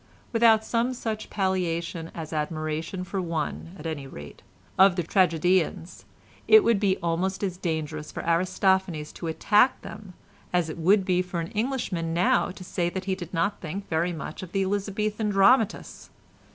[0.33, 4.41] Without some such palliation as admiration for one, at any rate,
[4.75, 6.05] of the tragedians,
[6.47, 10.13] it would be almost as dangerous for Aristophanes to attack them
[10.51, 13.87] as it would be for an Englishman now to say that he did not think
[13.89, 16.09] very much of the Elizabethan dramatists.